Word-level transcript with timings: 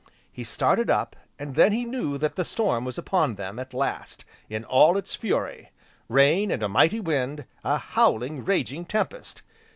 He 0.31 0.43
started 0.43 0.89
up, 0.89 1.15
and 1.37 1.53
then 1.53 1.73
he 1.73 1.85
knew 1.85 2.17
that 2.17 2.35
the 2.35 2.43
storm 2.43 2.85
was 2.85 2.97
upon 2.97 3.35
them, 3.35 3.59
at 3.59 3.71
last, 3.71 4.25
in 4.49 4.65
all 4.65 4.97
its 4.97 5.13
fury, 5.13 5.69
rain, 6.09 6.49
and 6.49 6.63
a 6.63 6.67
mighty 6.67 6.99
wind, 6.99 7.45
a 7.63 7.77
howling 7.77 8.43
raging 8.43 8.83
tempest. 8.85 9.43